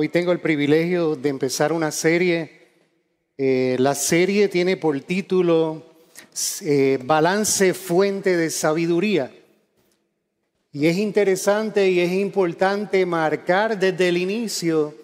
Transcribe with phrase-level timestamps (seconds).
[0.00, 2.68] Hoy tengo el privilegio de empezar una serie.
[3.36, 5.82] Eh, la serie tiene por título
[6.60, 9.34] eh, Balance Fuente de Sabiduría.
[10.70, 14.94] Y es interesante y es importante marcar desde el inicio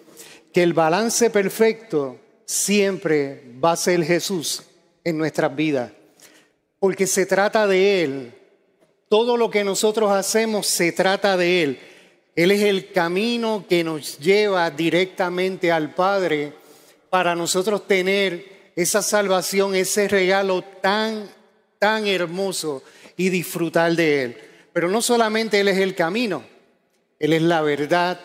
[0.53, 4.63] que el balance perfecto siempre va a ser Jesús
[5.03, 5.91] en nuestras vidas.
[6.79, 8.33] Porque se trata de Él.
[9.09, 11.79] Todo lo que nosotros hacemos se trata de Él.
[12.35, 16.53] Él es el camino que nos lleva directamente al Padre
[17.09, 21.29] para nosotros tener esa salvación, ese regalo tan,
[21.79, 22.83] tan hermoso
[23.15, 24.37] y disfrutar de Él.
[24.73, 26.43] Pero no solamente Él es el camino,
[27.19, 28.19] Él es la verdad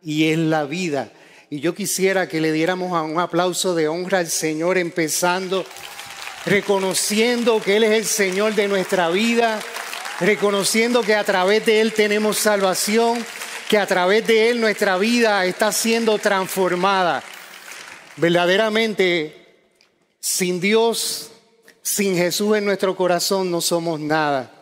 [0.00, 1.10] y es la vida.
[1.50, 5.64] Y yo quisiera que le diéramos un aplauso de honra al Señor, empezando
[6.44, 9.58] reconociendo que Él es el Señor de nuestra vida,
[10.20, 13.18] reconociendo que a través de Él tenemos salvación
[13.68, 17.22] que a través de Él nuestra vida está siendo transformada.
[18.16, 19.34] Verdaderamente,
[20.20, 21.30] sin Dios,
[21.82, 24.52] sin Jesús en nuestro corazón, no somos nada.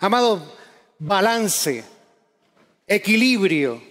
[0.00, 0.56] Amado,
[0.98, 1.84] balance,
[2.86, 3.82] equilibrio.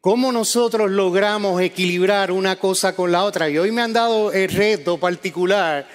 [0.00, 3.50] ¿Cómo nosotros logramos equilibrar una cosa con la otra?
[3.50, 5.86] Y hoy me han dado el reto particular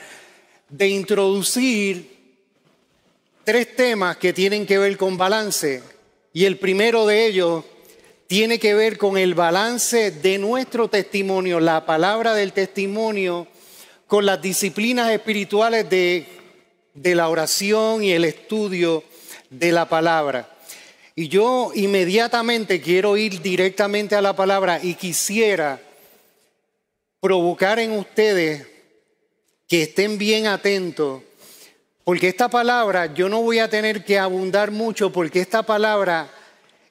[0.70, 2.12] de introducir
[3.44, 5.91] tres temas que tienen que ver con balance
[6.34, 7.66] y el primero de ellos
[8.28, 13.48] tiene que ver con el balance de nuestro testimonio, la palabra del testimonio,
[14.08, 16.26] con las disciplinas espirituales de,
[16.94, 19.04] de la oración y el estudio
[19.50, 20.50] de la palabra.
[21.16, 25.82] Y yo inmediatamente quiero ir directamente a la palabra y quisiera
[27.20, 28.66] provocar en ustedes
[29.68, 31.22] que estén bien atentos
[32.12, 36.30] porque esta palabra yo no voy a tener que abundar mucho porque esta palabra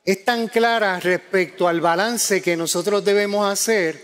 [0.02, 4.03] es tan clara respecto al balance que nosotros debemos hacer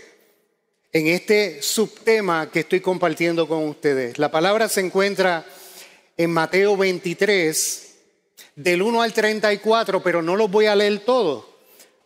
[0.93, 4.19] en este subtema que estoy compartiendo con ustedes.
[4.19, 5.43] La palabra se encuentra
[6.17, 7.95] en Mateo 23,
[8.55, 11.45] del 1 al 34, pero no los voy a leer todos.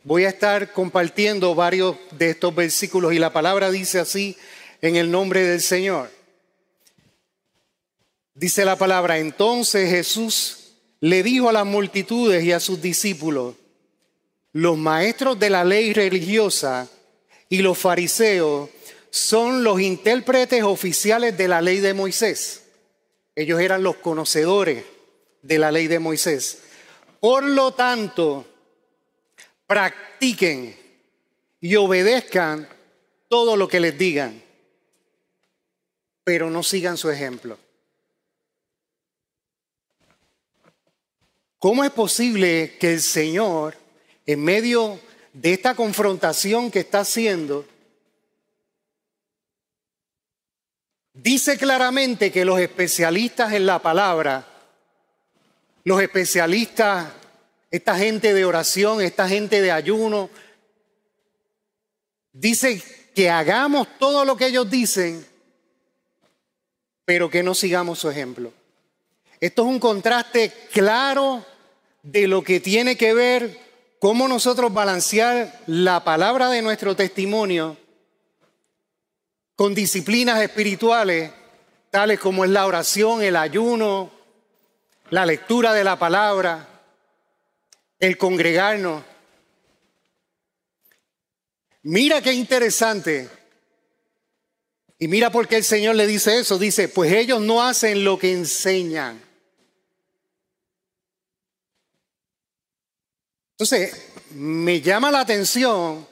[0.06, 4.38] Voy a estar compartiendo varios de estos versículos y la palabra dice así
[4.82, 6.21] en el nombre del Señor.
[8.34, 13.56] Dice la palabra, entonces Jesús le dijo a las multitudes y a sus discípulos,
[14.54, 16.90] los maestros de la ley religiosa
[17.50, 18.70] y los fariseos
[19.10, 22.64] son los intérpretes oficiales de la ley de Moisés.
[23.36, 24.86] Ellos eran los conocedores
[25.42, 26.60] de la ley de Moisés.
[27.20, 28.46] Por lo tanto,
[29.68, 30.76] practiquen
[31.60, 32.68] y obedezcan
[33.28, 34.42] todo lo que les digan,
[36.24, 37.58] pero no sigan su ejemplo.
[41.62, 43.78] ¿Cómo es posible que el Señor,
[44.26, 45.00] en medio
[45.32, 47.68] de esta confrontación que está haciendo,
[51.14, 54.48] dice claramente que los especialistas en la palabra,
[55.84, 57.10] los especialistas,
[57.70, 60.32] esta gente de oración, esta gente de ayuno,
[62.34, 62.82] dice
[63.14, 65.24] que hagamos todo lo que ellos dicen,
[67.06, 68.52] pero que no sigamos su ejemplo.
[69.40, 71.51] Esto es un contraste claro
[72.04, 73.60] de lo que tiene que ver
[74.00, 77.78] cómo nosotros balancear la palabra de nuestro testimonio
[79.56, 81.32] con disciplinas espirituales,
[81.92, 84.12] tales como es la oración, el ayuno,
[85.12, 86.68] la lectura de la palabra,
[88.00, 89.04] el congregarnos.
[91.84, 93.30] Mira qué interesante.
[94.98, 96.58] Y mira por qué el Señor le dice eso.
[96.58, 99.22] Dice, pues ellos no hacen lo que enseñan.
[103.62, 103.96] Entonces,
[104.32, 106.08] me llama la atención,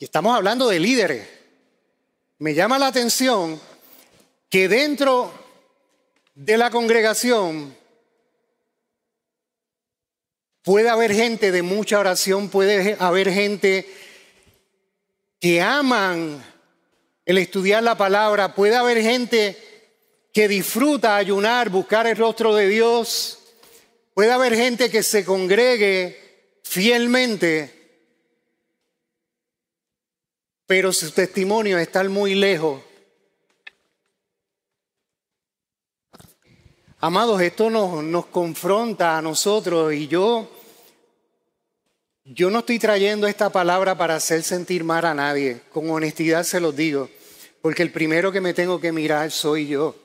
[0.00, 1.28] y estamos hablando de líderes,
[2.38, 3.60] me llama la atención
[4.50, 5.32] que dentro
[6.34, 7.76] de la congregación
[10.62, 13.88] puede haber gente de mucha oración, puede haber gente
[15.38, 16.44] que aman
[17.24, 19.56] el estudiar la palabra, puede haber gente
[20.32, 23.38] que disfruta ayunar, buscar el rostro de Dios,
[24.14, 27.74] Puede haber gente que se congregue fielmente,
[30.66, 32.80] pero su testimonio está muy lejos.
[37.00, 40.48] Amados, esto nos, confronta a nosotros y yo,
[42.24, 46.60] yo no estoy trayendo esta palabra para hacer sentir mal a nadie, con honestidad se
[46.60, 47.10] los digo,
[47.60, 50.03] porque el primero que me tengo que mirar soy yo.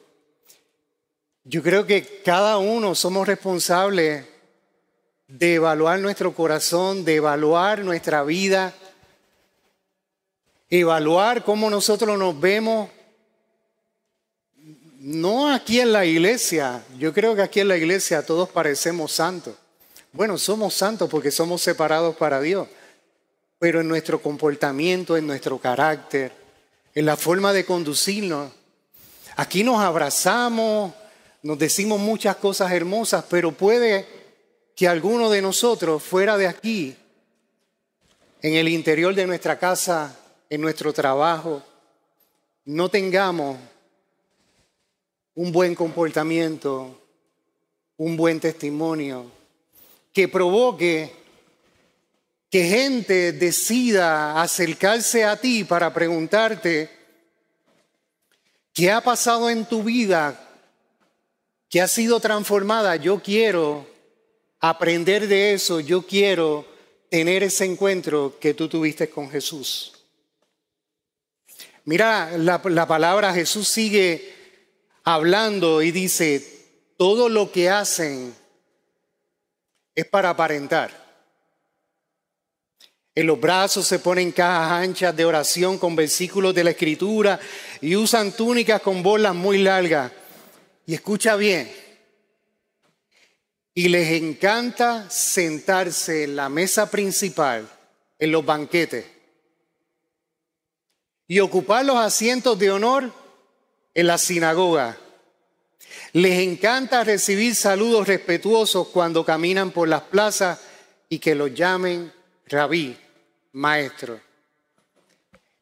[1.50, 4.24] Yo creo que cada uno somos responsables
[5.28, 8.72] de evaluar nuestro corazón, de evaluar nuestra vida,
[10.70, 12.92] evaluar cómo nosotros nos vemos,
[15.00, 19.56] no aquí en la iglesia, yo creo que aquí en la iglesia todos parecemos santos.
[20.14, 22.68] Bueno, somos santos porque somos separados para Dios,
[23.58, 26.32] pero en nuestro comportamiento, en nuestro carácter,
[26.94, 28.52] en la forma de conducirnos,
[29.36, 30.94] aquí nos abrazamos,
[31.44, 34.06] nos decimos muchas cosas hermosas, pero puede
[34.76, 36.96] que alguno de nosotros fuera de aquí,
[38.42, 40.18] en el interior de nuestra casa,
[40.50, 41.62] en nuestro trabajo,
[42.66, 43.58] no tengamos
[45.36, 47.02] un buen comportamiento,
[47.98, 49.32] un buen testimonio,
[50.14, 51.14] que provoque
[52.50, 56.90] que gente decida acercarse a ti para preguntarte,
[58.74, 60.49] ¿qué ha pasado en tu vida?
[61.70, 62.96] ¿Qué ha sido transformada?
[62.96, 63.88] Yo quiero
[64.60, 66.66] aprender de eso, yo quiero
[67.10, 69.94] tener ese encuentro que tú tuviste con Jesús.
[71.86, 74.34] Mira, la palabra Jesús sigue
[75.04, 76.60] hablando y dice,
[76.98, 78.36] todo lo que hacen
[79.96, 80.92] es para aparentar.
[83.16, 87.40] En los brazos se ponen cajas anchas de oración con versículos de la escritura
[87.82, 90.12] y usan túnicas con bolas muy largas.
[90.90, 91.72] Y escucha bien,
[93.76, 97.70] y les encanta sentarse en la mesa principal,
[98.18, 99.06] en los banquetes
[101.28, 103.14] y ocupar los asientos de honor
[103.94, 104.98] en la sinagoga.
[106.14, 110.60] Les encanta recibir saludos respetuosos cuando caminan por las plazas
[111.08, 112.12] y que los llamen
[112.48, 112.98] rabí,
[113.52, 114.20] maestro.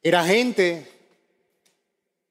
[0.01, 0.89] Era gente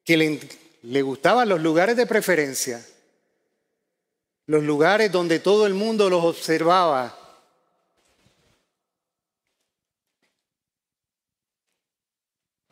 [0.02, 0.40] que le,
[0.86, 2.84] le gustaban los lugares de preferencia,
[4.46, 7.22] los lugares donde todo el mundo los observaba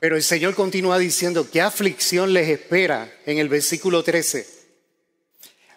[0.05, 4.47] Pero el Señor continúa diciendo, ¿qué aflicción les espera en el versículo 13?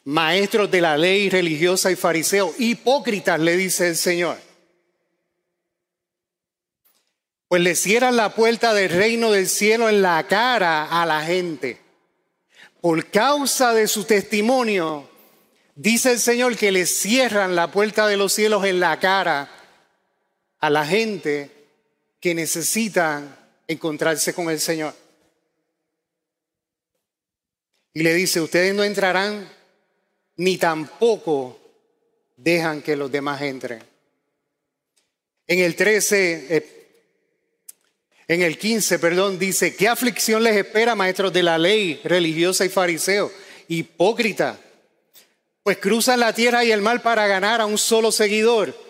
[0.04, 4.38] Maestros de la ley religiosa y fariseos, hipócritas, le dice el Señor.
[7.48, 11.87] Pues le cierran la puerta del reino del cielo en la cara a la gente.
[12.82, 15.10] Por causa de su testimonio,
[15.76, 19.50] dice el Señor que le cierran la puerta de los cielos en la cara
[20.60, 21.52] a la gente
[22.20, 23.36] que necesitan
[23.68, 24.94] encontrarse con el Señor.
[27.94, 29.50] Y le dice, ustedes no entrarán
[30.36, 31.60] ni tampoco
[32.36, 33.84] dejan que los demás entren.
[35.48, 36.77] En el 13, eh,
[38.28, 42.70] en el 15, perdón, dice, ¿qué aflicción les espera, maestros de la ley religiosa y
[42.70, 43.32] fariseo?
[43.68, 44.60] Hipócrita.
[45.64, 48.88] Pues cruzan la tierra y el mar para ganar a un solo seguidor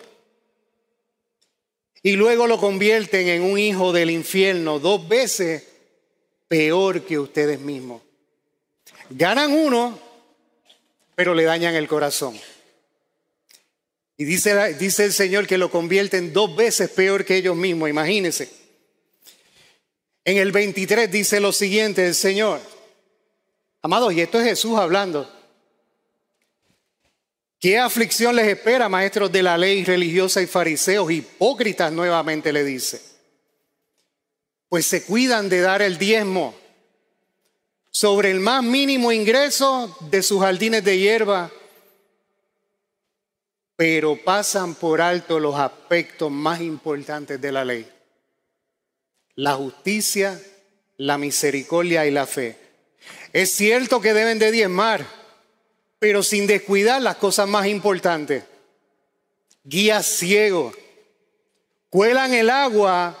[2.02, 5.64] y luego lo convierten en un hijo del infierno dos veces
[6.46, 8.02] peor que ustedes mismos.
[9.10, 9.98] Ganan uno,
[11.14, 12.38] pero le dañan el corazón.
[14.16, 18.48] Y dice, dice el Señor que lo convierten dos veces peor que ellos mismos, imagínense.
[20.28, 22.60] En el 23 dice lo siguiente el Señor.
[23.80, 25.26] Amados, y esto es Jesús hablando.
[27.58, 33.00] ¿Qué aflicción les espera, maestros de la ley religiosa y fariseos, hipócritas nuevamente le dice?
[34.68, 36.54] Pues se cuidan de dar el diezmo
[37.88, 41.50] sobre el más mínimo ingreso de sus jardines de hierba,
[43.76, 47.97] pero pasan por alto los aspectos más importantes de la ley.
[49.38, 50.40] La justicia,
[50.96, 52.56] la misericordia y la fe.
[53.32, 55.18] Es cierto que deben de diezmar
[55.98, 58.44] pero sin descuidar las cosas más importantes.
[59.64, 60.74] Guías ciegos,
[61.90, 63.18] cuelan el agua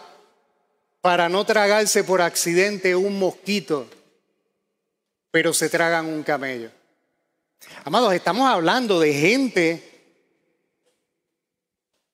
[1.00, 3.88] para no tragarse por accidente un mosquito,
[5.30, 6.70] pero se tragan un camello.
[7.84, 9.84] Amados, estamos hablando de gente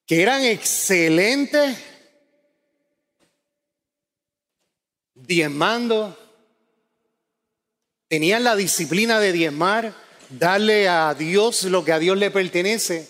[0.06, 1.76] que eran excelentes
[5.26, 6.16] diezmando,
[8.09, 9.95] tenían la disciplina de diezmar,
[10.31, 13.09] darle a Dios lo que a Dios le pertenece.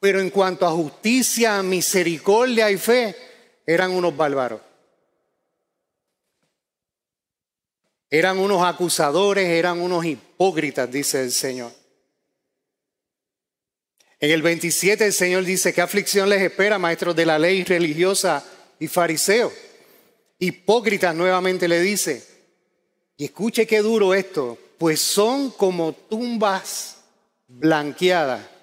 [0.00, 3.16] Pero en cuanto a justicia, misericordia y fe,
[3.66, 4.60] eran unos bárbaros.
[8.10, 11.72] Eran unos acusadores, eran unos hipócritas, dice el Señor.
[14.20, 18.44] En el 27 el Señor dice, ¿qué aflicción les espera, maestros de la ley religiosa
[18.78, 19.52] y fariseos?
[20.44, 22.26] Hipócritas nuevamente le dice.
[23.16, 26.98] Y escuche qué duro esto, pues son como tumbas
[27.46, 28.54] blanqueadas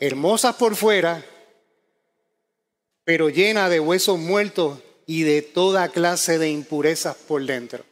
[0.00, 1.22] hermosas por fuera,
[3.04, 7.84] pero llena de huesos muertos y de toda clase de impurezas por dentro.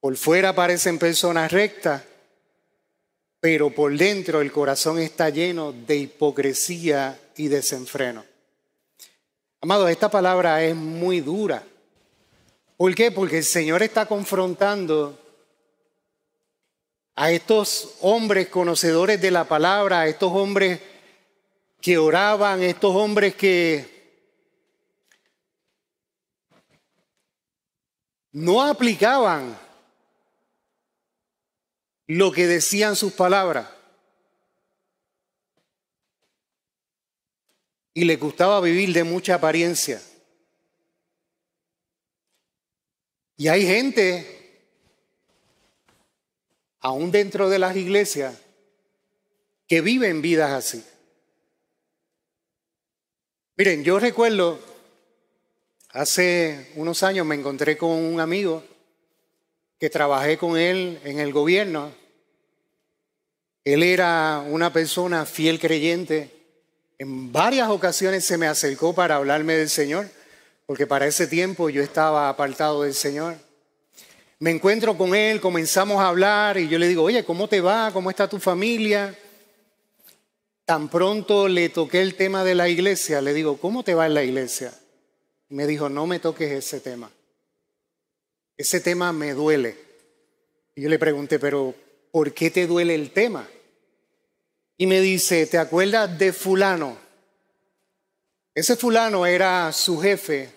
[0.00, 2.02] Por fuera parecen personas rectas,
[3.40, 8.24] pero por dentro el corazón está lleno de hipocresía y desenfreno.
[9.64, 11.64] Amado, esta palabra es muy dura.
[12.76, 13.10] ¿Por qué?
[13.10, 15.18] Porque el Señor está confrontando
[17.14, 20.82] a estos hombres conocedores de la palabra, a estos hombres
[21.80, 24.28] que oraban, estos hombres que
[28.32, 29.58] no aplicaban
[32.06, 33.73] lo que decían sus palabras.
[37.94, 40.02] Y les gustaba vivir de mucha apariencia.
[43.36, 44.66] Y hay gente,
[46.80, 48.36] aún dentro de las iglesias,
[49.66, 50.84] que viven vidas así.
[53.56, 54.58] Miren, yo recuerdo,
[55.90, 58.64] hace unos años me encontré con un amigo
[59.78, 61.92] que trabajé con él en el gobierno.
[63.64, 66.30] Él era una persona fiel creyente.
[66.98, 70.08] En varias ocasiones se me acercó para hablarme del Señor,
[70.66, 73.36] porque para ese tiempo yo estaba apartado del Señor.
[74.38, 77.90] Me encuentro con él, comenzamos a hablar y yo le digo, oye, ¿cómo te va?
[77.92, 79.16] ¿Cómo está tu familia?
[80.64, 84.14] Tan pronto le toqué el tema de la iglesia, le digo, ¿cómo te va en
[84.14, 84.72] la iglesia?
[85.54, 87.10] me dijo, no me toques ese tema.
[88.56, 89.76] Ese tema me duele.
[90.74, 91.74] Y yo le pregunté, pero
[92.10, 93.48] ¿por qué te duele el tema?
[94.76, 96.98] Y me dice, ¿te acuerdas de fulano?
[98.54, 100.50] Ese fulano era su jefe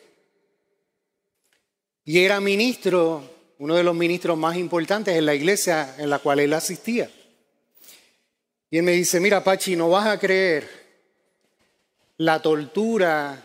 [2.04, 3.24] y era ministro,
[3.60, 7.12] uno de los ministros más importantes en la iglesia en la cual él asistía.
[8.70, 10.70] Y él me dice, mira Pachi, no vas a creer
[12.18, 13.44] la tortura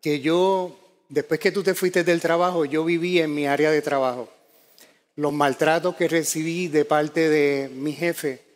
[0.00, 3.82] que yo, después que tú te fuiste del trabajo, yo viví en mi área de
[3.82, 4.28] trabajo.
[5.16, 8.49] Los maltratos que recibí de parte de mi jefe,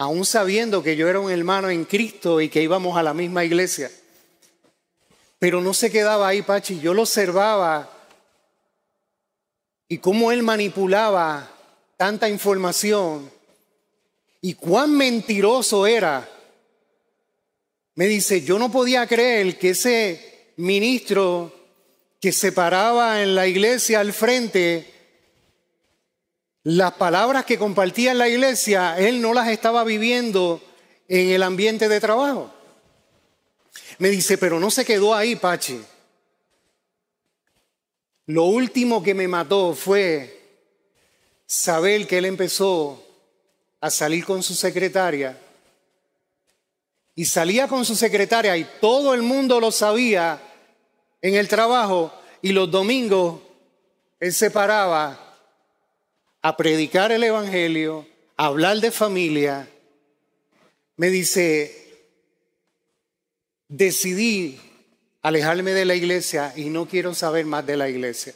[0.00, 3.44] aún sabiendo que yo era un hermano en Cristo y que íbamos a la misma
[3.44, 3.90] iglesia.
[5.38, 6.80] Pero no se quedaba ahí, Pachi.
[6.80, 7.92] Yo lo observaba
[9.88, 11.50] y cómo él manipulaba
[11.98, 13.30] tanta información
[14.40, 16.26] y cuán mentiroso era.
[17.94, 21.54] Me dice, yo no podía creer que ese ministro
[22.22, 24.90] que se paraba en la iglesia al frente,
[26.62, 30.62] las palabras que compartía en la iglesia, él no las estaba viviendo
[31.08, 32.52] en el ambiente de trabajo.
[33.98, 35.80] Me dice, pero no se quedó ahí, Pachi.
[38.26, 40.40] Lo último que me mató fue
[41.46, 43.04] saber que él empezó
[43.80, 45.38] a salir con su secretaria.
[47.14, 50.40] Y salía con su secretaria y todo el mundo lo sabía
[51.20, 53.40] en el trabajo y los domingos
[54.20, 55.29] él se paraba
[56.42, 58.06] a predicar el Evangelio,
[58.36, 59.68] a hablar de familia.
[60.96, 62.06] Me dice,
[63.68, 64.60] decidí
[65.22, 68.34] alejarme de la iglesia y no quiero saber más de la iglesia.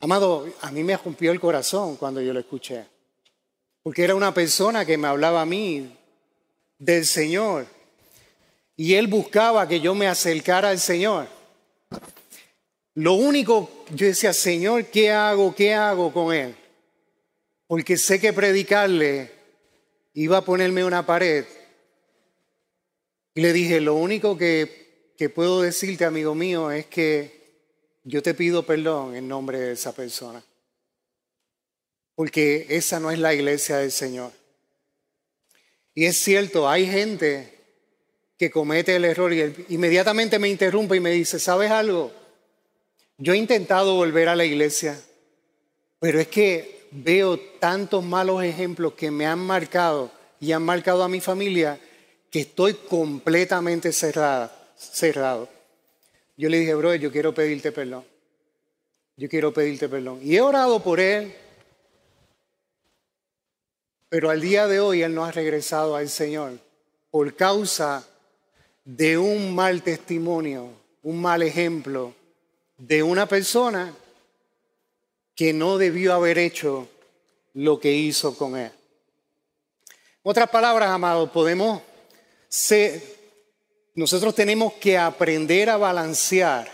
[0.00, 2.86] Amado, a mí me rompió el corazón cuando yo lo escuché
[3.86, 5.96] porque era una persona que me hablaba a mí
[6.76, 7.68] del Señor.
[8.76, 11.28] Y él buscaba que yo me acercara al Señor.
[12.96, 15.54] Lo único, yo decía, Señor, ¿qué hago?
[15.54, 16.56] ¿Qué hago con él?
[17.68, 19.30] Porque sé que predicarle
[20.14, 21.44] iba a ponerme una pared.
[23.34, 27.62] Y le dije, lo único que, que puedo decirte, amigo mío, es que
[28.02, 30.44] yo te pido perdón en nombre de esa persona
[32.16, 34.32] porque esa no es la iglesia del Señor.
[35.94, 37.52] Y es cierto, hay gente
[38.38, 42.12] que comete el error y inmediatamente me interrumpe y me dice, ¿sabes algo?
[43.18, 45.00] Yo he intentado volver a la iglesia,
[45.98, 51.08] pero es que veo tantos malos ejemplos que me han marcado y han marcado a
[51.08, 51.80] mi familia
[52.30, 55.48] que estoy completamente cerrada, cerrado.
[56.36, 58.04] Yo le dije, bro, yo quiero pedirte perdón.
[59.16, 60.20] Yo quiero pedirte perdón.
[60.22, 61.32] Y he orado por él,
[64.10, 66.58] pero al día de hoy Él no ha regresado al Señor
[67.10, 68.06] por causa
[68.84, 70.68] de un mal testimonio,
[71.02, 72.14] un mal ejemplo
[72.78, 73.94] de una persona
[75.34, 76.88] que no debió haber hecho
[77.54, 78.70] lo que hizo con Él.
[80.22, 81.82] otras palabras, amados, podemos
[82.48, 83.02] ser,
[83.94, 86.70] nosotros tenemos que aprender a balancear.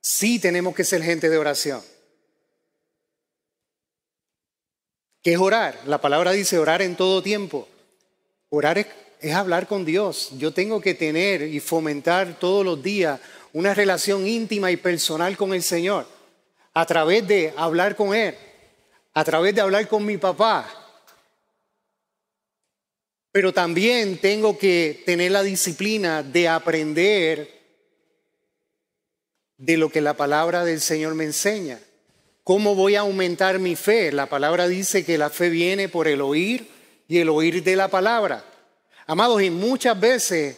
[0.00, 1.82] Sí tenemos que ser gente de oración.
[5.22, 5.80] ¿Qué es orar?
[5.86, 7.66] La palabra dice orar en todo tiempo.
[8.50, 8.86] Orar es,
[9.20, 10.30] es hablar con Dios.
[10.36, 13.18] Yo tengo que tener y fomentar todos los días
[13.54, 16.06] una relación íntima y personal con el Señor
[16.74, 18.34] a través de hablar con Él,
[19.14, 20.68] a través de hablar con mi papá.
[23.30, 27.48] Pero también tengo que tener la disciplina de aprender
[29.56, 31.78] de lo que la palabra del Señor me enseña.
[32.42, 34.10] ¿Cómo voy a aumentar mi fe?
[34.10, 36.68] La palabra dice que la fe viene por el oír
[37.06, 38.44] y el oír de la palabra.
[39.06, 40.56] Amados, y muchas veces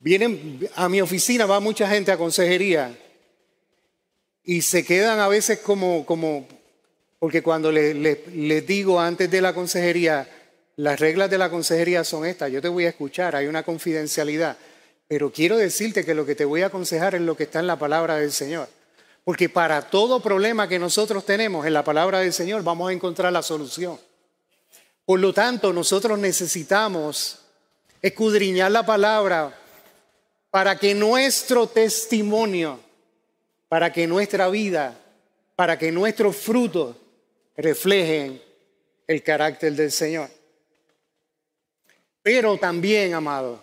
[0.00, 2.98] vienen a mi oficina, va mucha gente a consejería
[4.42, 6.48] y se quedan a veces como, como
[7.18, 10.28] porque cuando les, les digo antes de la consejería,
[10.76, 14.56] las reglas de la consejería son estas, yo te voy a escuchar, hay una confidencialidad,
[15.06, 17.66] pero quiero decirte que lo que te voy a aconsejar es lo que está en
[17.66, 18.68] la palabra del Señor.
[19.24, 23.32] Porque para todo problema que nosotros tenemos en la palabra del Señor vamos a encontrar
[23.32, 23.98] la solución.
[25.04, 27.40] Por lo tanto, nosotros necesitamos
[28.00, 29.59] escudriñar la palabra
[30.50, 32.80] para que nuestro testimonio,
[33.68, 34.98] para que nuestra vida,
[35.56, 36.96] para que nuestros frutos
[37.56, 38.42] reflejen
[39.06, 40.30] el carácter del Señor.
[42.22, 43.62] Pero también, amado,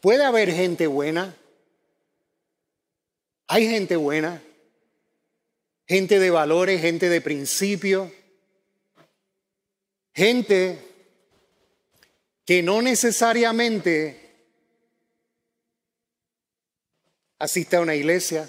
[0.00, 1.34] puede haber gente buena
[3.50, 4.42] hay gente buena,
[5.86, 8.12] gente de valores, gente de principio,
[10.12, 10.78] gente
[12.44, 14.27] que no necesariamente
[17.38, 18.48] asiste a una iglesia,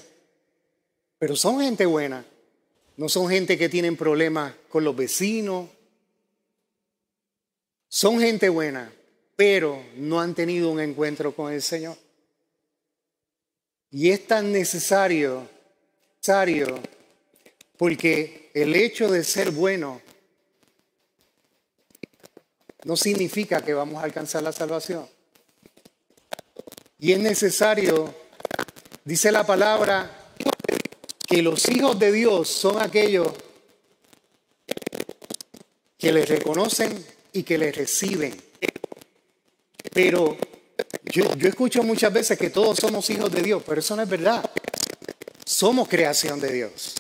[1.18, 2.26] pero son gente buena.
[2.98, 5.70] No son gente que tienen problemas con los vecinos.
[7.88, 8.92] Son gente buena,
[9.36, 11.98] pero no han tenido un encuentro con el Señor.
[13.92, 15.48] Y es tan necesario,
[16.18, 16.80] necesario,
[17.78, 20.02] porque el hecho de ser bueno
[22.84, 25.08] no significa que vamos a alcanzar la salvación.
[27.00, 28.14] Y es necesario,
[29.10, 30.08] dice la palabra,
[31.26, 33.28] que los hijos de Dios son aquellos
[35.98, 38.40] que les reconocen y que les reciben.
[39.92, 40.38] Pero
[41.12, 44.48] yo, escucho muchas veces que todos somos hijos de Dios, pero eso no es verdad.
[45.44, 46.94] Somos creación de Dios.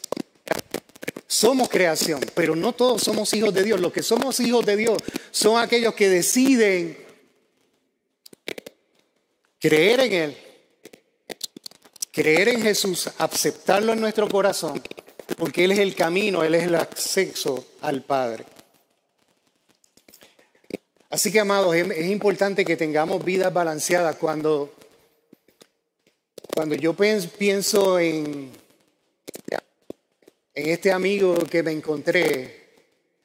[1.28, 3.80] Somos creación, pero no todos somos hijos de Dios.
[3.80, 4.98] Los que somos hijos de Dios
[5.30, 6.98] son aquellos que deciden
[9.60, 10.38] creer en Él,
[12.12, 14.82] creer en Jesús, aceptarlo en nuestro corazón,
[15.38, 18.45] porque Él es el camino, Él es el acceso al Padre.
[21.10, 24.15] Así que, amados, es, importante que tengamos vidas balanceadas.
[24.17, 24.76] Cuando,
[26.54, 28.52] cuando yo pienso en,
[30.54, 32.69] en este amigo que me encontré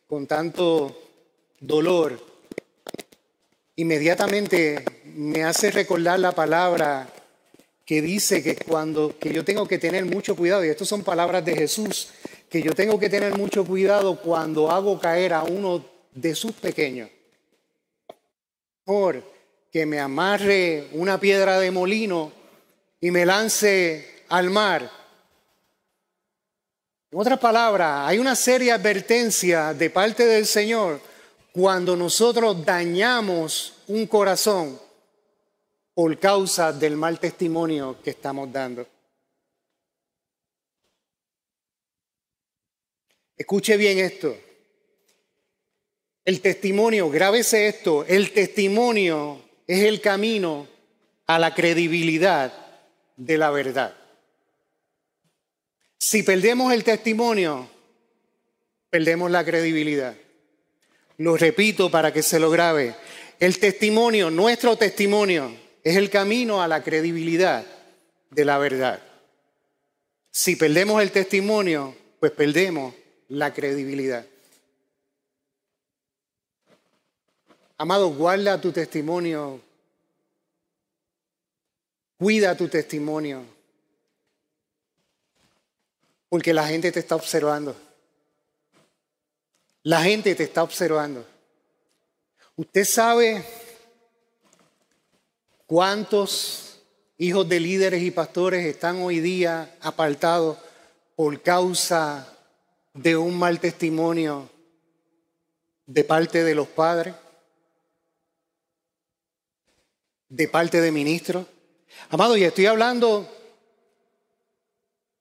[0.06, 0.98] con tanto
[1.60, 2.18] dolor,
[3.76, 7.12] inmediatamente me hace recordar la palabra
[7.84, 11.44] que dice que cuando que yo tengo que tener mucho cuidado y estas son palabras
[11.44, 12.08] de Jesús
[12.48, 17.10] que yo tengo que tener mucho cuidado cuando hago caer a uno de sus pequeños
[18.86, 19.22] mejor
[19.72, 22.30] que me amarre una piedra de molino
[23.00, 24.88] y me lance al mar.
[27.10, 31.00] En otras palabras, hay una seria advertencia de parte del Señor
[31.52, 34.78] cuando nosotros dañamos un corazón
[35.94, 38.86] por causa del mal testimonio que estamos dando.
[43.36, 44.36] Escuche bien esto.
[46.24, 50.66] El testimonio, grábese esto, el testimonio es el camino
[51.26, 52.52] a la credibilidad
[53.16, 53.94] de la verdad.
[55.98, 57.68] Si perdemos el testimonio,
[58.90, 60.14] perdemos la credibilidad.
[61.18, 62.94] Lo repito para que se lo grabe.
[63.38, 67.64] El testimonio, nuestro testimonio, es el camino a la credibilidad
[68.30, 69.00] de la verdad.
[70.30, 72.94] Si perdemos el testimonio, pues perdemos
[73.28, 74.26] la credibilidad.
[77.76, 79.60] Amado, guarda tu testimonio.
[82.16, 83.44] Cuida tu testimonio.
[86.30, 87.76] Porque la gente te está observando.
[89.82, 91.26] La gente te está observando.
[92.56, 93.44] Usted sabe
[95.66, 96.80] cuántos
[97.18, 100.58] hijos de líderes y pastores están hoy día apartados
[101.16, 102.28] por causa
[102.92, 104.48] de un mal testimonio
[105.86, 107.14] de parte de los padres.
[110.34, 111.46] de parte de ministros.
[112.10, 113.28] Amado, y estoy hablando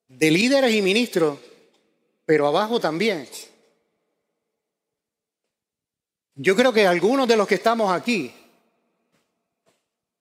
[0.07, 1.37] de líderes y ministros,
[2.25, 3.27] pero abajo también.
[6.35, 8.33] Yo creo que algunos de los que estamos aquí,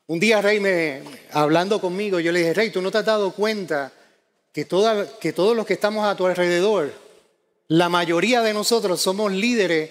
[0.07, 3.33] un día Rey me, hablando conmigo, yo le dije, Rey, ¿tú no te has dado
[3.33, 3.93] cuenta
[4.53, 6.93] que, todos los que estamos a tu alrededor,
[7.69, 9.91] la mayoría de nosotros somos líderes,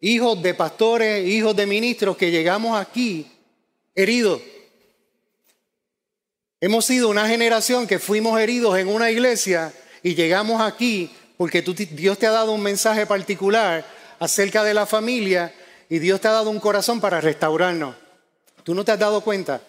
[0.00, 3.30] hijos de pastores, hijos de ministros que llegamos aquí
[3.94, 4.40] heridos?
[6.60, 12.18] Hemos sido una generación que fuimos heridos en una iglesia y llegamos aquí porque Dios
[12.18, 13.86] te ha dado un mensaje particular
[14.18, 15.54] acerca de la familia
[15.88, 17.96] y Dios te ha dado un corazón para restaurarnos.
[18.70, 19.60] ¿Tú no te has dado cuenta?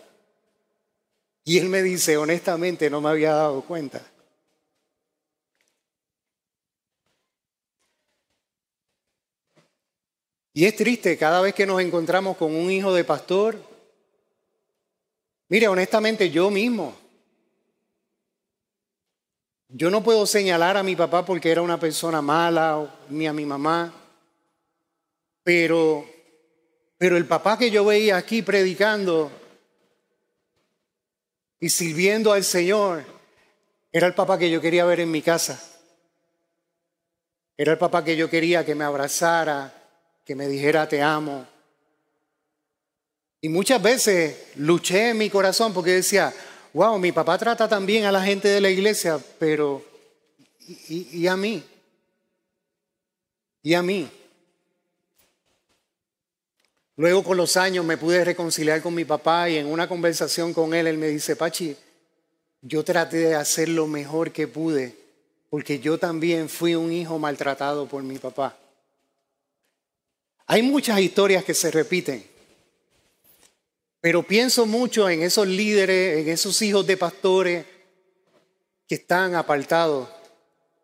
[1.44, 4.00] Y él me dice, honestamente, no me había dado cuenta.
[10.54, 13.58] Y es triste cada vez que nos encontramos con un hijo de pastor.
[15.50, 16.96] Mire, honestamente, yo mismo,
[19.70, 23.48] yo no puedo señalar a mi papá porque era una persona mala, ni a mi
[23.48, 23.92] mamá,
[25.44, 26.06] pero,
[27.02, 29.32] pero el papá que yo veía aquí predicando
[31.60, 33.04] y sirviendo al Señor,
[33.92, 35.60] era el papá que yo quería ver en mi casa.
[37.58, 39.74] Era el papá que yo quería que me abrazara,
[40.24, 41.48] que me dijera te amo.
[43.42, 46.32] Y muchas veces luché en mi corazón porque decía,
[46.72, 49.84] wow, mi papá trata también a la gente de la iglesia, pero
[50.68, 51.64] ¿y, a mí?
[53.64, 54.08] ¿Y a mí?
[57.02, 60.76] Luego con los años me pude reconciliar con mi papá y en una conversación con
[60.76, 61.76] él, él me dice, Pachi,
[62.62, 64.96] yo traté de hacer lo mejor que pude,
[65.50, 68.56] porque yo también fui un hijo maltratado por mi papá.
[70.46, 72.24] Hay muchas historias que se repiten.
[74.00, 77.66] Pero pienso mucho en esos líderes, en esos hijos de pastores
[78.88, 80.08] que están apartados.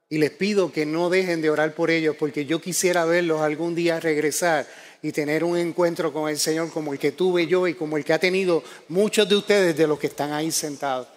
[0.10, 3.75] Y les pido que no dejen de orar por ellos porque yo quisiera verlos algún
[3.75, 4.65] día regresar
[5.01, 8.05] y tener un encuentro con el Señor como el que tuve yo y como el
[8.05, 11.07] que ha tenido muchos de ustedes de los que están ahí sentados.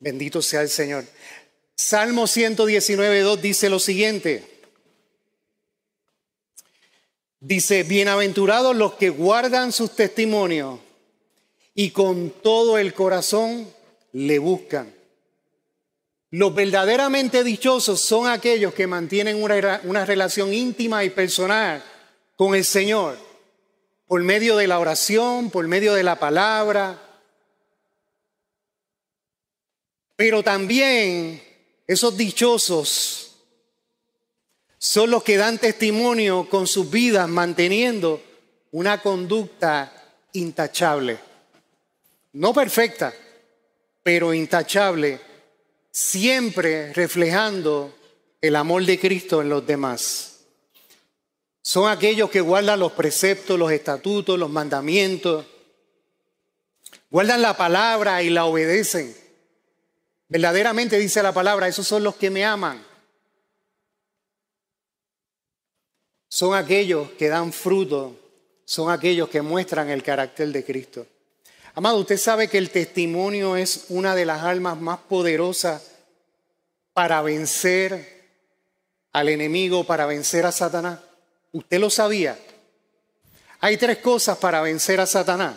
[0.00, 1.04] Bendito sea el Señor.
[1.74, 4.44] Salmo 119, 2 dice lo siguiente.
[7.40, 10.80] Dice, bienaventurados los que guardan sus testimonios
[11.74, 13.68] y con todo el corazón
[14.12, 14.97] le buscan.
[16.30, 21.82] Los verdaderamente dichosos son aquellos que mantienen una, relación íntima y personal
[22.36, 23.18] con el Señor,
[24.06, 27.02] por medio de la oración, por medio de la palabra.
[30.16, 31.42] Pero también
[31.86, 33.36] esos dichosos
[34.76, 38.22] son los que dan testimonio con sus vidas manteniendo
[38.72, 39.92] una conducta
[40.34, 41.18] intachable.
[42.34, 43.14] No perfecta,
[44.02, 45.27] pero intachable,
[45.90, 47.94] siempre reflejando
[48.40, 50.40] el amor de Cristo en los demás.
[51.62, 55.44] Son aquellos que guardan los preceptos, los estatutos, los mandamientos,
[57.10, 59.14] guardan la palabra y la obedecen.
[60.28, 62.88] Verdaderamente dice la palabra, esos son los que me aman.
[66.28, 68.16] son aquellos que dan fruto,
[68.64, 71.06] son aquellos que muestran el carácter de Cristo.
[71.78, 75.92] Amado, usted sabe que el testimonio es una de las armas más poderosas
[76.92, 78.26] para vencer
[79.12, 80.98] al enemigo, para vencer a Satanás.
[81.52, 82.36] ¿Usted lo sabía?
[83.60, 85.56] Hay tres cosas para vencer a Satanás.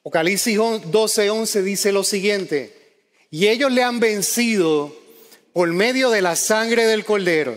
[0.00, 4.92] Apocalipsis 12:11 dice lo siguiente, y ellos le han vencido
[5.52, 7.56] por medio de la sangre del cordero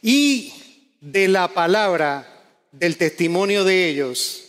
[0.00, 0.54] y
[1.02, 2.30] de la palabra
[2.72, 4.40] del testimonio de ellos,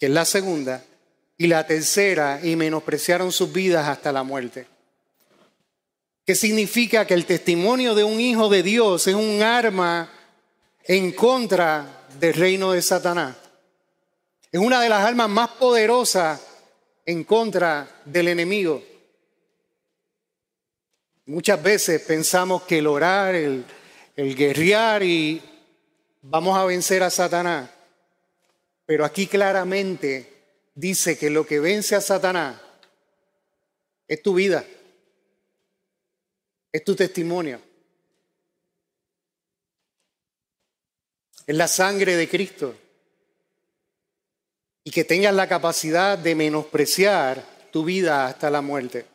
[0.00, 0.82] que es la segunda,
[1.36, 4.66] y la tercera, y menospreciaron sus vidas hasta la muerte.
[6.26, 10.10] ¿Qué significa que el testimonio de un hijo de Dios es un arma
[10.84, 13.36] en contra del reino de Satanás?
[14.50, 16.40] Es una de las armas más poderosas
[17.06, 18.82] en contra del enemigo.
[21.26, 23.64] Muchas veces pensamos que el orar, el,
[24.16, 25.40] guerrear y
[26.22, 27.70] vamos a vencer a Satanás.
[28.90, 30.26] Pero aquí claramente
[30.74, 32.60] dice que lo que vence a Satanás
[34.08, 34.66] es tu vida,
[36.72, 37.60] es tu testimonio,
[41.46, 42.74] es la sangre de Cristo.
[44.82, 49.06] Y que tengas la capacidad de menospreciar tu vida hasta la muerte.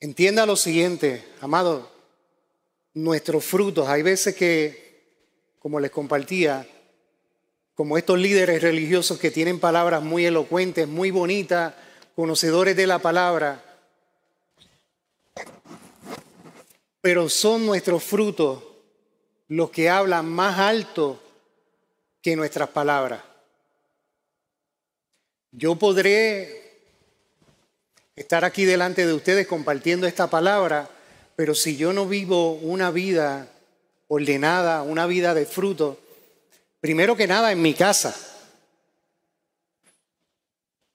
[0.00, 1.92] Entienda lo siguiente, amado,
[2.94, 4.81] nuestros frutos, hay veces que,
[5.62, 6.66] como les compartía,
[7.76, 11.72] como estos líderes religiosos que tienen palabras muy elocuentes, muy bonitas,
[12.16, 13.64] conocedores de la palabra,
[17.00, 18.64] pero son nuestros frutos
[19.46, 21.22] los que hablan más alto
[22.20, 23.22] que nuestras palabras.
[25.52, 26.80] Yo podré
[28.16, 30.90] estar aquí delante de ustedes compartiendo esta palabra,
[31.36, 33.51] pero si yo no vivo una vida
[34.14, 35.98] ordenada, una vida de fruto,
[36.80, 38.14] primero que nada en mi casa,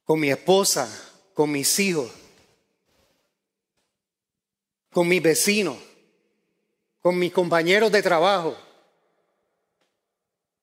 [0.03, 0.87] con mi esposa,
[1.33, 2.11] con mis hijos,
[4.91, 5.77] con mis vecinos,
[7.01, 8.55] con mis compañeros de trabajo.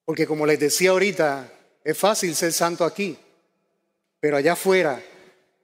[0.04, 3.18] Porque como les decía ahorita, es fácil ser santo aquí,
[4.20, 5.02] pero allá afuera,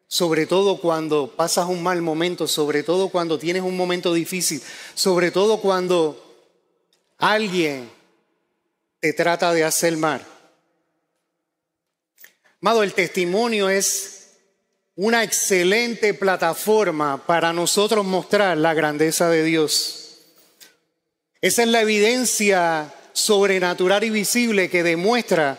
[0.08, 4.60] sobre todo cuando pasas un mal momento, sobre todo cuando tienes un momento difícil,
[4.94, 6.26] sobre todo cuando
[7.20, 7.90] alguien
[8.98, 10.24] te trata de hacer mal.
[12.60, 14.38] Amado, el testimonio es
[14.96, 20.18] una excelente plataforma para nosotros mostrar la grandeza de Dios.
[21.40, 25.58] Esa es la evidencia sobrenatural y visible que demuestra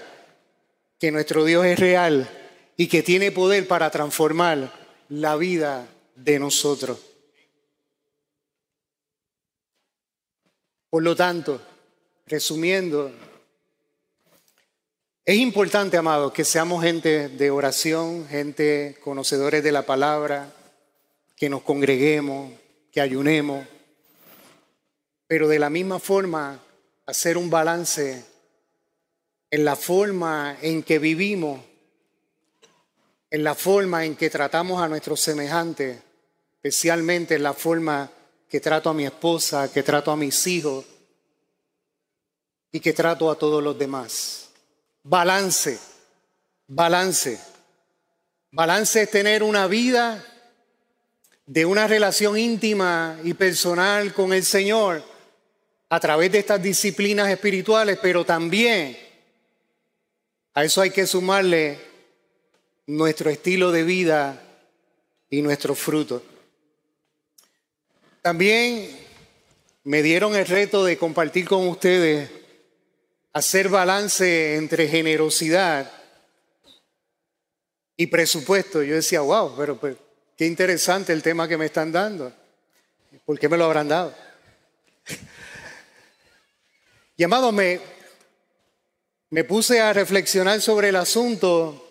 [0.99, 2.29] que nuestro Dios es real
[2.77, 4.71] y que tiene poder para transformar
[5.09, 6.99] la vida de nosotros.
[10.91, 11.61] Por lo tanto,
[12.27, 13.13] resumiendo,
[15.23, 20.53] es importante, amados, que seamos gente de oración, gente conocedores de la palabra,
[21.37, 22.51] que nos congreguemos,
[22.91, 23.65] que ayunemos,
[25.27, 26.61] pero de la misma forma
[27.05, 28.25] hacer un balance
[29.49, 31.61] en la forma en que vivimos,
[33.29, 36.01] en la forma en que tratamos a nuestros semejantes,
[36.55, 38.11] especialmente en la forma
[38.51, 40.83] que trato a mi esposa, que trato a mis hijos
[42.69, 44.49] y que trato a todos los demás.
[45.03, 45.79] Balance,
[46.67, 47.39] balance.
[48.51, 50.21] Balance es tener una vida
[51.45, 55.01] de una relación íntima y personal con el Señor
[55.87, 58.97] a través de estas disciplinas espirituales, pero también
[60.53, 61.79] a eso hay que sumarle
[62.85, 64.41] nuestro estilo de vida
[65.29, 66.21] y nuestro fruto.
[68.21, 68.87] También
[69.83, 72.29] me dieron el reto de compartir con ustedes
[73.33, 75.91] hacer balance entre generosidad
[77.97, 78.83] y presupuesto.
[78.83, 79.95] Yo decía, wow, pero pues,
[80.37, 82.31] qué interesante el tema que me están dando.
[83.25, 84.13] ¿Por qué me lo habrán dado?
[87.17, 87.79] y amado, me,
[89.31, 91.90] me puse a reflexionar sobre el asunto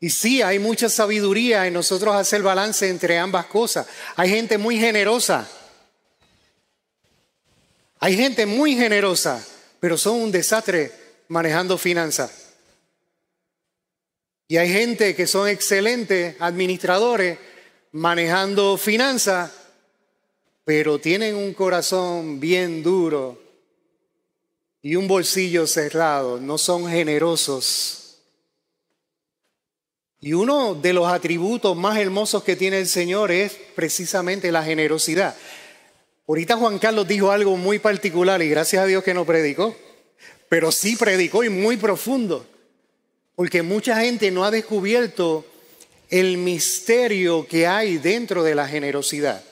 [0.00, 3.86] y sí, hay mucha sabiduría en nosotros hacer balance entre ambas cosas.
[4.16, 5.48] Hay gente muy generosa.
[7.98, 9.44] Hay gente muy generosa
[9.80, 10.92] pero son un desastre
[11.28, 12.54] manejando finanzas.
[14.48, 17.38] Y hay gente que son excelentes administradores
[17.92, 19.52] manejando finanzas,
[20.64, 23.42] pero tienen un corazón bien duro
[24.82, 28.05] y un bolsillo cerrado, no son generosos.
[30.20, 35.36] Y uno de los atributos más hermosos que tiene el Señor es precisamente la generosidad.
[36.26, 39.76] Ahorita Juan Carlos dijo algo muy particular y gracias a Dios que no predicó,
[40.48, 42.46] pero sí predicó y muy profundo,
[43.34, 45.44] porque mucha gente no ha descubierto
[46.08, 49.44] el misterio que hay dentro de la generosidad.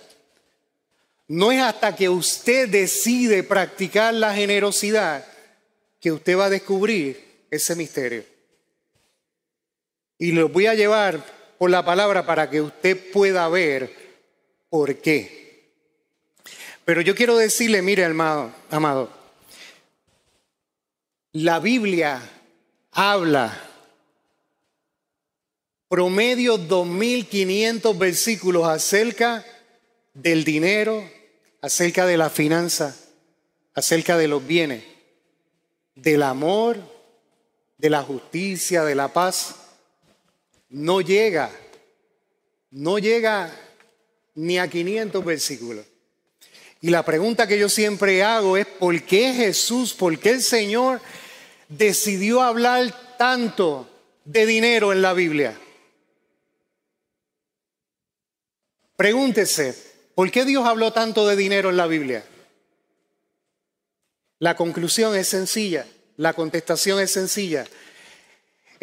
[1.28, 5.24] No es hasta que usted decide practicar la generosidad
[6.00, 8.33] que usted va a descubrir ese misterio.
[10.18, 11.24] Y lo voy a llevar
[11.58, 13.94] por la palabra para que usted pueda ver
[14.68, 15.72] por qué.
[16.84, 19.10] Pero yo quiero decirle, mire, amado, amado,
[21.32, 22.20] la Biblia
[22.92, 23.60] habla
[25.88, 29.44] promedio 2.500 versículos acerca
[30.12, 31.08] del dinero,
[31.60, 32.96] acerca de la finanza,
[33.74, 34.84] acerca de los bienes,
[35.94, 36.78] del amor,
[37.78, 39.56] de la justicia, de la paz.
[40.74, 41.52] No llega,
[42.72, 43.48] no llega
[44.34, 45.86] ni a 500 versículos.
[46.80, 51.00] Y la pregunta que yo siempre hago es, ¿por qué Jesús, por qué el Señor
[51.68, 53.88] decidió hablar tanto
[54.24, 55.56] de dinero en la Biblia?
[58.96, 59.76] Pregúntese,
[60.16, 62.24] ¿por qué Dios habló tanto de dinero en la Biblia?
[64.40, 67.64] La conclusión es sencilla, la contestación es sencilla.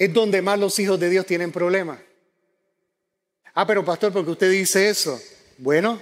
[0.02, 2.00] Es donde más los hijos de Dios tienen problemas.
[3.54, 5.22] Ah, pero pastor, ¿por qué usted dice eso?
[5.60, 6.02] Bueno,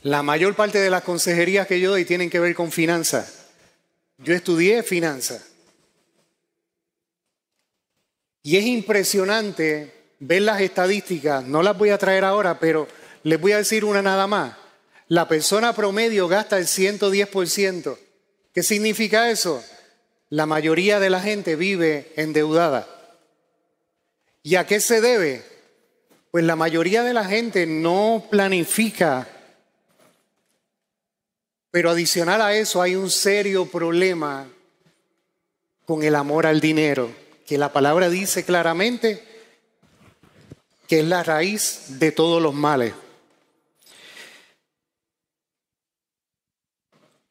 [0.00, 3.48] la mayor parte de las consejerías que yo doy tienen que ver con finanzas.
[4.16, 5.44] Yo estudié finanzas.
[8.42, 12.88] Y es impresionante ver las estadísticas, no las voy a traer ahora, pero
[13.22, 14.56] les voy a decir una nada más.
[15.08, 17.98] la persona promedio gasta el 110%.
[18.54, 19.62] ¿Qué significa eso?
[20.28, 22.88] La mayoría de la gente vive endeudada.
[24.42, 25.44] ¿Y a qué se debe?
[26.30, 29.28] Pues la mayoría de la gente no planifica.
[31.70, 34.48] Pero adicional a eso hay un serio problema
[35.84, 37.10] con el amor al dinero,
[37.46, 39.22] que la palabra dice claramente
[40.88, 42.92] que es la raíz de todos los males.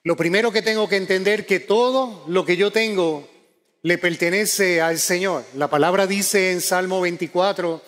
[0.06, 3.28] Lo primero que tengo que entender que todo lo que yo tengo
[3.82, 5.44] le pertenece al Señor.
[5.56, 7.82] La palabra dice en Salmo 24,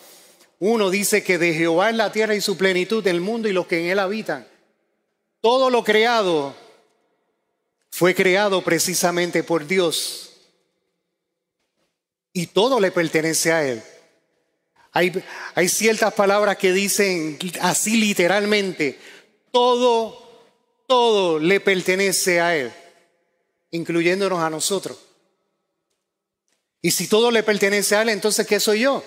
[0.58, 3.68] uno dice que de Jehová es la tierra y su plenitud, el mundo y los
[3.68, 4.46] que en él habitan.
[5.40, 6.54] Todo lo creado
[7.88, 10.28] fue creado precisamente por Dios
[12.32, 13.82] y todo le pertenece a Él.
[14.92, 18.98] Hay, ciertas palabras que dicen así literalmente,
[19.52, 20.27] todo,
[20.88, 22.72] todo le pertenece a Él,
[23.70, 24.98] incluyéndonos a nosotros.
[26.82, 29.04] Y si todo le pertenece a Él, entonces ¿qué soy yo?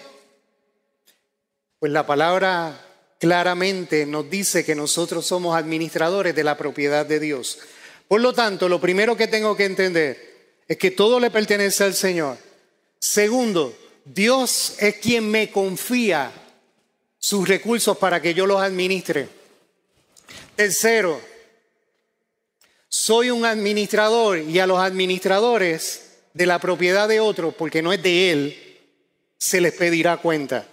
[1.80, 2.80] Pues la palabra
[3.20, 7.60] claramente nos dice que nosotros somos administradores de la propiedad de Dios.
[8.08, 11.94] Por lo tanto, lo primero que tengo que entender es que todo le pertenece al
[11.94, 12.38] Señor
[13.02, 16.32] Segundo, Dios es quien me confía
[17.18, 19.28] sus recursos para que yo los administre.
[20.56, 21.20] Tercero,
[22.92, 28.04] soy un administrador y a los administradores de la propiedad de otro, porque no es
[28.04, 28.80] de él,
[29.38, 30.68] se les pedirá cuenta.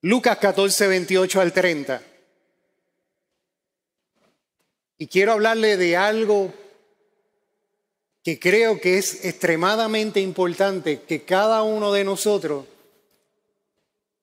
[0.00, 2.02] Lucas 14, 28 al 30.
[4.96, 6.52] Y quiero hablarle de algo
[8.24, 12.64] que creo que es extremadamente importante que cada uno de nosotros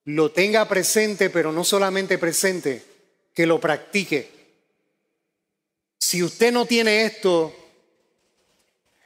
[0.06, 2.84] lo tenga presente, pero no solamente presente,
[3.36, 4.33] que lo practique.
[6.04, 7.56] Si usted no tiene esto,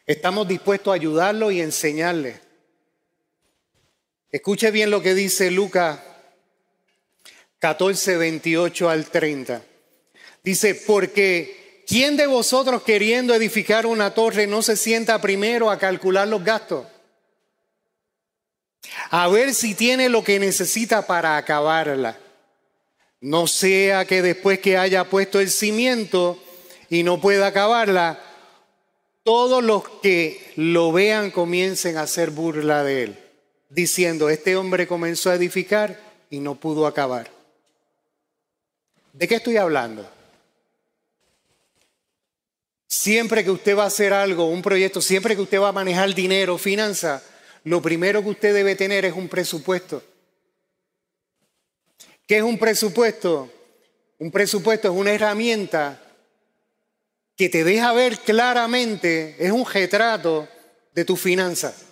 [0.07, 2.41] estamos dispuestos a ayudarlo y enseñarle.
[4.31, 5.99] Escuche bien lo que dice Lucas
[7.59, 9.61] 14, 28 al 30.
[10.43, 16.27] Dice, porque ¿Quién de vosotros queriendo edificar una torre no se sienta primero a calcular
[16.27, 16.87] los gastos?
[19.11, 22.17] A ver si tiene lo que necesita para acabarla.
[23.21, 26.43] No sea que después que haya puesto el cimiento
[26.89, 28.19] y no pueda acabarla,
[29.23, 33.19] todos los que lo vean comiencen a hacer burla de él,
[33.69, 37.29] diciendo, este hombre comenzó a edificar y no pudo acabar.
[39.11, 40.09] ¿De qué estoy hablando?
[42.87, 46.13] Siempre que usted va a hacer algo, un proyecto, siempre que usted va a manejar
[46.15, 47.23] dinero, finanzas,
[47.65, 50.01] lo primero que usted debe tener es un presupuesto.
[52.25, 53.51] ¿Qué es un presupuesto?
[54.19, 56.01] Un presupuesto es una herramienta
[57.37, 60.47] que te deja ver claramente, es un retrato
[60.93, 61.85] de tu finanzas.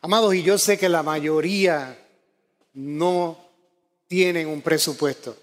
[0.00, 1.98] Amados, y yo sé que la mayoría
[2.72, 3.38] no
[4.08, 5.36] tienen un presupuesto.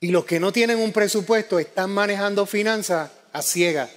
[0.00, 3.90] Y los que no tienen un presupuesto están manejando finanzas a ciegas.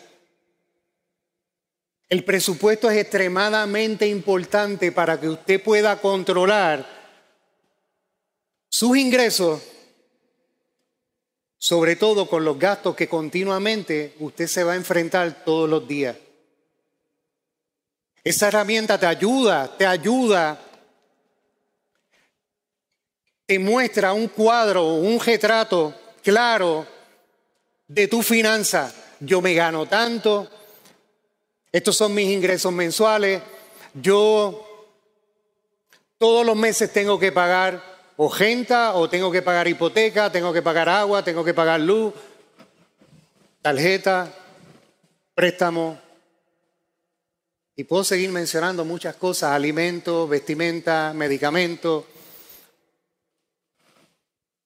[2.10, 6.86] El presupuesto es extremadamente importante para que usted pueda controlar
[8.70, 9.62] sus ingresos,
[11.64, 16.18] sobre todo con los gastos que continuamente usted se va a enfrentar todos los días.
[18.22, 20.60] Esa herramienta te ayuda, te ayuda
[23.46, 26.86] te muestra un cuadro, un retrato claro
[27.88, 28.94] de tu finanza.
[29.22, 30.50] Yo me gano tanto,
[31.72, 33.42] estos son mis ingresos mensuales,
[33.94, 35.00] yo
[36.18, 40.62] todos los meses tengo que pagar o renta, o tengo que pagar hipoteca, tengo que
[40.62, 42.14] pagar agua, tengo que pagar luz,
[43.62, 44.32] tarjeta,
[45.34, 46.00] préstamo.
[47.76, 52.06] Y puedo seguir mencionando muchas cosas, alimentos, vestimenta, medicamentos.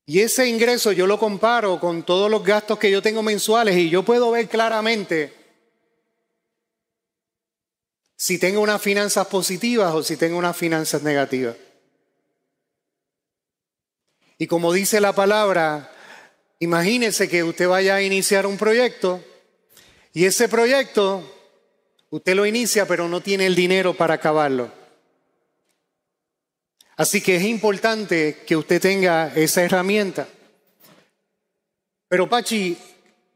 [0.05, 3.89] Y ese ingreso yo lo comparo con todos los gastos que yo tengo mensuales y
[3.89, 5.33] yo puedo ver claramente
[8.17, 11.55] si tengo unas finanzas positivas o si tengo unas finanzas negativas.
[14.37, 15.91] Y como dice la palabra,
[16.59, 19.23] imagínese que usted vaya a iniciar un proyecto
[20.13, 21.23] y ese proyecto
[22.09, 24.71] usted lo inicia pero no tiene el dinero para acabarlo.
[26.95, 30.27] Así que es importante que usted tenga esa herramienta.
[32.07, 32.77] Pero Pachi,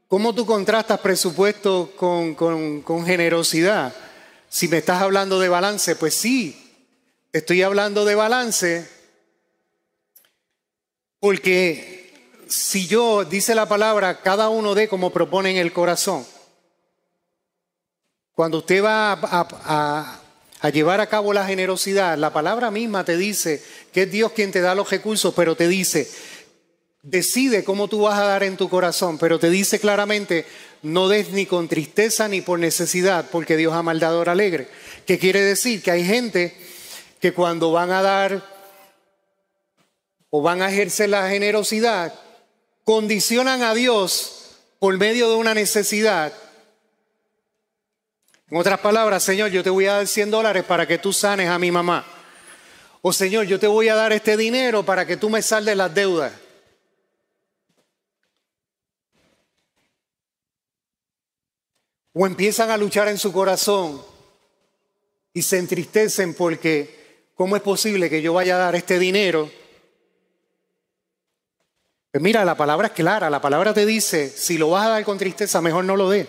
[0.08, 3.93] ¿cómo tú contrastas presupuesto con, con generosidad?
[4.49, 6.74] Si me estás hablando de balance, pues sí,
[7.32, 9.01] estoy hablando de balance,
[11.22, 12.12] Porque
[12.48, 16.26] si yo, dice la palabra, cada uno dé como propone en el corazón.
[18.34, 20.20] Cuando usted va a,
[20.74, 23.64] llevar a cabo la generosidad, la palabra misma te dice
[23.94, 26.10] que es Dios quien te da los recursos, pero te dice,
[27.04, 30.48] decide cómo tú vas a dar en tu corazón, pero te dice claramente,
[30.82, 34.68] no des ni con tristeza ni por necesidad, porque Dios ama al alegre.
[35.06, 35.84] ¿Qué quiere decir?
[35.84, 36.58] Que hay gente
[37.20, 38.61] que cuando van a dar
[40.32, 42.14] o van a ejercer la generosidad,
[42.86, 46.34] condicionan a Dios por medio de una necesidad.
[48.50, 51.50] En otras palabras, Señor, yo te voy a dar 100 dólares para que tú sanes
[51.50, 52.06] a mi mamá.
[53.02, 55.94] O Señor, yo te voy a dar este dinero para que tú me saldes las
[55.94, 56.32] deudas.
[62.14, 64.02] O empiezan a luchar en su corazón
[65.34, 69.50] y se entristecen porque, ¿cómo es posible que yo vaya a dar este dinero?
[72.12, 75.05] Pues mira, la palabra es clara, la palabra te dice, si lo vas a dar
[75.05, 76.28] con tristeza, mejor no lo dé.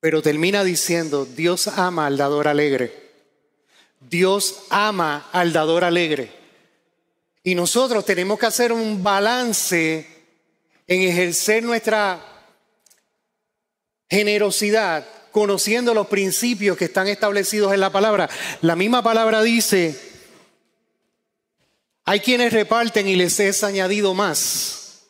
[0.00, 2.92] Pero termina diciendo, Dios ama al dador alegre.
[4.00, 6.32] Dios ama al dador alegre.
[7.42, 10.06] Y nosotros tenemos que hacer un balance
[10.86, 12.24] en ejercer nuestra
[14.08, 18.30] generosidad conociendo los principios que están establecidos en la palabra.
[18.62, 20.05] La misma palabra dice,
[22.06, 25.02] hay quienes reparten y les es añadido más.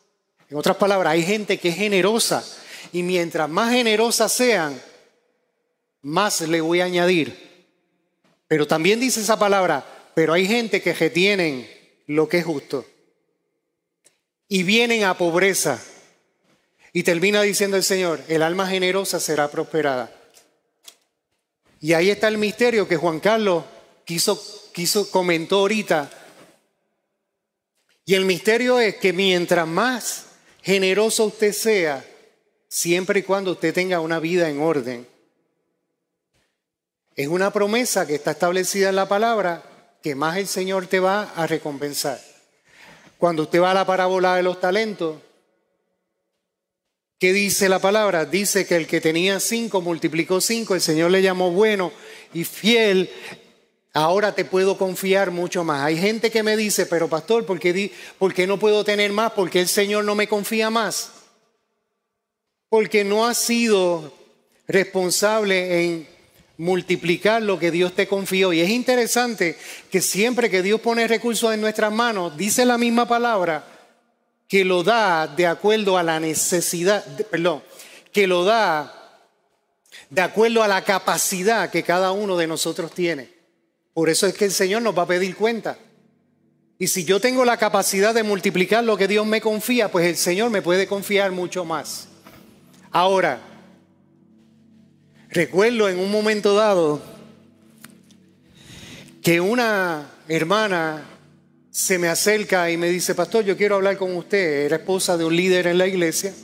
[0.49, 2.43] En otras palabras, hay gente que es generosa
[2.91, 4.81] y mientras más generosas sean,
[6.01, 7.47] más le voy a añadir.
[8.47, 9.85] Pero también dice esa palabra,
[10.15, 11.69] pero hay gente que retienen
[12.07, 12.83] lo que es justo
[14.47, 15.79] y vienen a pobreza.
[16.93, 20.11] Y termina diciendo el Señor, el alma generosa será prosperada.
[21.79, 23.65] Y ahí está el misterio que Juan Carlos
[24.03, 24.41] quiso,
[24.73, 26.09] quiso, comentó ahorita.
[28.07, 30.27] Y el misterio es que mientras más
[30.63, 32.05] generoso usted sea,
[32.69, 35.05] siempre y cuando usted tenga una vida en orden,
[37.17, 39.61] es una promesa que está establecida en la palabra
[40.01, 42.17] que más el Señor te va a recompensar.
[43.17, 45.17] Cuando usted va a la parábola de los talentos,
[47.19, 48.25] ¿Qué dice la palabra?
[48.25, 51.91] Dice que el que tenía cinco multiplicó cinco, el Señor le llamó bueno
[52.31, 53.09] y fiel.
[53.97, 55.81] Ahora te puedo confiar mucho más.
[55.81, 59.31] Hay gente que me dice, pero pastor, ¿por qué, ¿por qué no puedo tener más?
[59.31, 61.13] Porque el Señor no me confía más.
[62.69, 64.13] Porque no has sido
[64.67, 66.07] responsable en
[66.57, 68.53] multiplicar lo que Dios te confió.
[68.53, 69.57] Y es interesante
[69.89, 73.65] que siempre que Dios pone recursos en nuestras manos, dice la misma palabra,
[74.47, 77.63] que lo da de acuerdo a la necesidad, perdón,
[78.13, 78.93] que lo da
[80.11, 83.36] de acuerdo a la capacidad que cada uno de nosotros tiene.
[83.97, 85.75] Por eso es que el Señor nos va a pedir cuenta.
[86.77, 90.17] Y si yo tengo la capacidad de multiplicar lo que Dios me confía, pues el
[90.17, 92.07] Señor me puede confiar mucho más.
[92.91, 93.41] Ahora,
[95.29, 97.01] recuerdo en un momento dado
[99.23, 101.03] que una hermana
[101.71, 104.65] se me acerca y me dice, pastor, yo quiero hablar con usted.
[104.65, 106.35] Era esposa de un líder en la iglesia.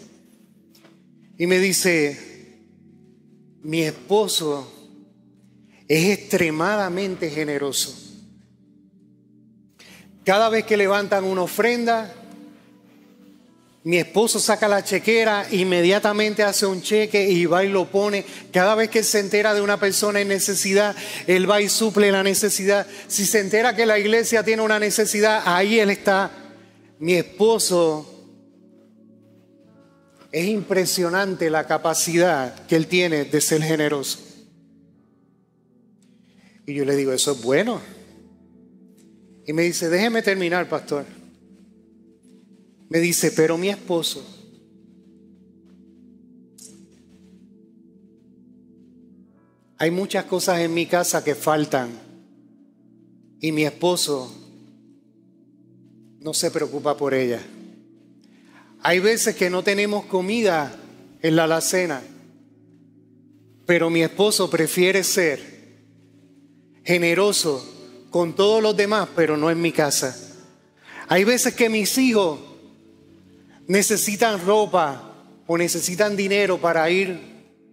[1.38, 2.58] Y me dice,
[3.62, 4.73] mi esposo
[5.94, 7.96] es extremadamente generoso.
[10.26, 12.12] Cada vez que levantan una ofrenda,
[13.84, 18.26] mi esposo saca la chequera, inmediatamente hace un cheque y va y lo pone.
[18.52, 20.96] Cada vez que se entera de una persona en necesidad,
[21.28, 22.88] él va y suple la necesidad.
[23.08, 26.32] Si se entera que la iglesia tiene una necesidad, ahí él está.
[26.98, 28.10] Mi esposo
[30.32, 34.33] es impresionante la capacidad que él tiene de ser generoso.
[36.66, 37.82] Y yo le digo, eso es bueno.
[39.46, 41.06] Y me dice, déjeme terminar, pastor
[42.94, 44.24] me dice, pero mi esposo
[49.80, 51.90] hay muchas cosas en mi casa que faltan
[53.40, 54.32] y mi esposo
[56.20, 57.42] no se preocupa por ellas.
[58.84, 60.80] Hay veces que no tenemos comida
[61.24, 62.00] en la alacena,
[63.66, 65.53] pero mi esposo prefiere ser
[66.84, 67.66] generoso
[68.10, 70.16] con todos los demás, pero no en mi casa.
[71.08, 72.40] Hay veces que mis hijos
[73.68, 75.14] necesitan ropa
[75.48, 77.20] o necesitan dinero para ir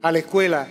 [0.02, 0.68] a la escuela,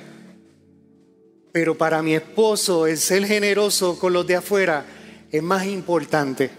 [1.51, 4.85] pero para mi esposo el ser generoso con los de afuera
[5.31, 6.51] es más importante.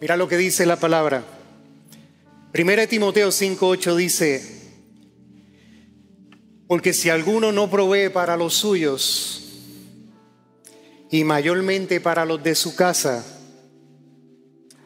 [0.00, 1.33] Mira lo que dice la palabra.
[2.54, 4.40] Primera Timoteo 5:8 dice,
[6.68, 9.42] Porque si alguno no provee para los suyos,
[11.10, 13.26] y mayormente para los de su casa,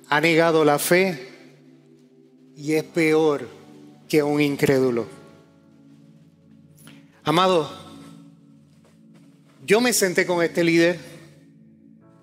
[0.09, 1.29] ha negado la fe
[2.57, 3.47] y es peor
[4.09, 5.07] que un incrédulo.
[7.23, 7.71] Amado,
[9.67, 10.99] yo me senté con este líder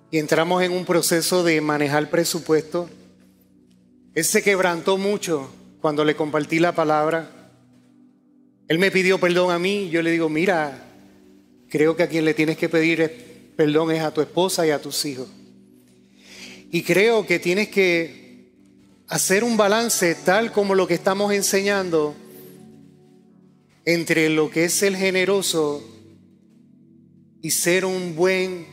[0.10, 2.90] y entramos en un proceso de manejar presupuesto.
[4.16, 5.50] Él se quebrantó mucho
[5.82, 7.52] cuando le compartí la palabra.
[8.70, 9.90] Él me pidió perdón a mí.
[9.90, 10.82] Yo le digo, mira,
[11.70, 14.82] creo que a quien le tienes que pedir perdón es a tu esposa y a
[14.82, 15.28] tus hijos.
[16.72, 18.54] Y creo que tienes que
[19.10, 22.16] hacer un balance tal como lo que estamos enseñando
[23.84, 25.84] entre lo que es el generoso
[27.42, 28.66] y ser un buen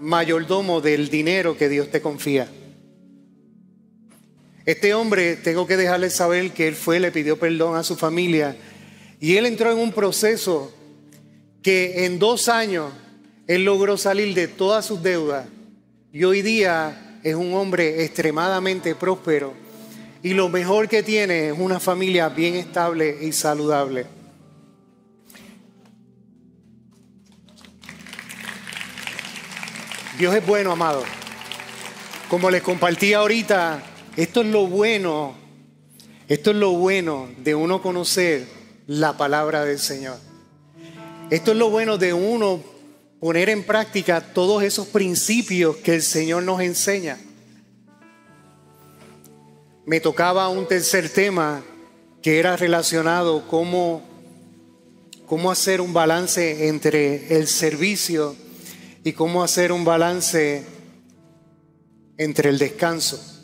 [0.00, 2.48] mayordomo del dinero que Dios te confía.
[4.68, 8.54] Este hombre, tengo que dejarle saber que él fue, le pidió perdón a su familia
[9.18, 10.70] y él entró en un proceso
[11.62, 12.92] que en dos años
[13.46, 15.46] él logró salir de todas sus deudas
[16.12, 19.54] y hoy día es un hombre extremadamente próspero
[20.22, 24.04] y lo mejor que tiene es una familia bien estable y saludable.
[30.18, 31.04] Dios es bueno, amado.
[32.28, 33.87] Como les compartí ahorita,
[34.18, 35.32] esto es lo bueno,
[36.26, 38.48] esto es lo bueno de uno conocer
[38.88, 40.18] la palabra del Señor.
[41.30, 42.60] Esto es lo bueno de uno
[43.20, 47.16] poner en práctica todos esos principios que el Señor nos enseña.
[49.86, 51.62] Me tocaba un tercer tema
[52.20, 54.02] que era relacionado cómo,
[55.26, 58.34] cómo hacer un balance entre el servicio
[59.04, 60.64] y cómo hacer un balance
[62.16, 63.37] entre el descanso.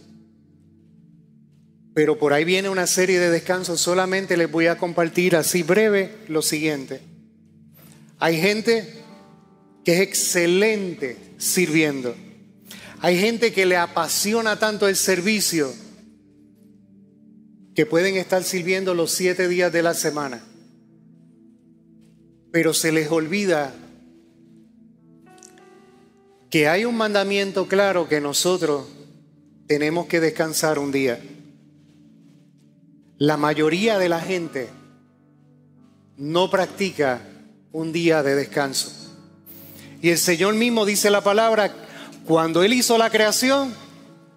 [1.95, 3.80] Pero por ahí viene una serie de descansos.
[3.80, 7.01] Solamente les voy a compartir así breve lo siguiente.
[8.18, 9.05] Hay gente
[9.84, 12.16] que es excelente sirviendo.
[13.01, 15.72] Hay gente que le apasiona tanto el servicio
[17.74, 20.42] que pueden estar sirviendo los siete días de la semana.
[22.51, 23.74] Pero se les olvida
[26.51, 28.86] que hay un mandamiento claro que nosotros
[29.66, 31.20] tenemos que descansar un día.
[33.18, 34.68] La mayoría de la gente
[36.16, 37.22] no practica
[37.72, 38.90] un día de descanso.
[40.02, 41.74] Y el Señor mismo dice la palabra,
[42.26, 43.74] cuando Él hizo la creación,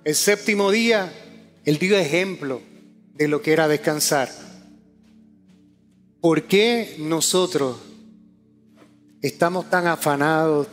[0.04, 1.12] el séptimo día,
[1.66, 2.62] Él dio ejemplo
[3.16, 4.30] de lo que era descansar.
[6.22, 7.78] ¿Por qué nosotros
[9.22, 10.68] estamos tan afanados,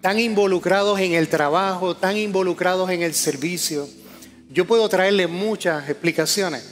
[0.00, 3.88] tan involucrados en el trabajo, tan involucrados en el servicio.
[4.50, 6.64] Yo puedo traerle muchas explicaciones.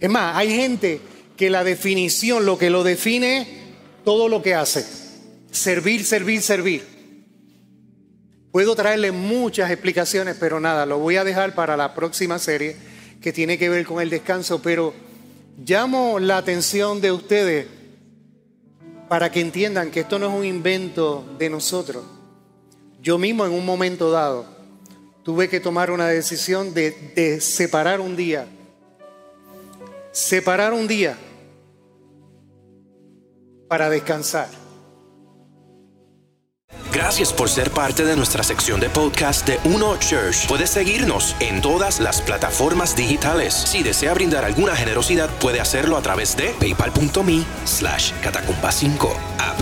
[0.00, 1.00] Es más, hay gente
[1.36, 3.46] que la definición, lo que lo define,
[4.04, 4.84] todo lo que hace.
[5.52, 6.84] Servir, servir, servir.
[8.50, 12.76] Puedo traerle muchas explicaciones, pero nada, lo voy a dejar para la próxima serie
[13.20, 14.92] que tiene que ver con el descanso, pero
[15.64, 17.66] llamo la atención de ustedes
[19.08, 22.04] para que entiendan que esto no es un invento de nosotros.
[23.00, 24.59] Yo mismo en un momento dado
[25.22, 28.46] tuve que tomar una decisión de, separar un día.
[30.12, 31.16] Separar un día
[33.68, 34.48] para descansar.
[36.92, 40.48] Gracias por ser parte de nuestra sección de podcast de Uno Church.
[40.48, 43.54] Puedes seguirnos en todas las plataformas digitales.
[43.54, 49.59] Si desea brindar alguna generosidad, puede hacerlo a través de paypal.me slash catacumba 5 app